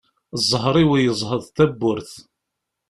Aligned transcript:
Ẓẓher-iw 0.41 0.91
yeẓheḍ 0.99 1.41
tabburt. 1.57 2.13